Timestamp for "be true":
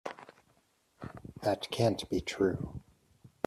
2.09-2.79